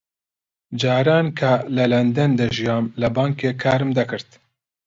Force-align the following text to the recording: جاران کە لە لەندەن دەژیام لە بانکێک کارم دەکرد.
جاران 0.83 1.27
کە 1.39 1.53
لە 1.75 1.85
لەندەن 1.93 2.31
دەژیام 2.39 2.85
لە 3.01 3.07
بانکێک 3.15 3.55
کارم 3.63 3.89
دەکرد. 3.97 4.29